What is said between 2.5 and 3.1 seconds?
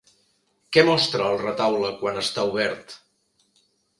obert?